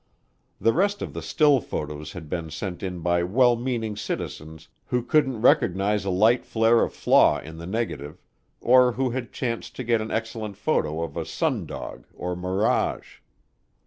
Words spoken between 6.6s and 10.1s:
of flaw in the negative, or who had chanced to get an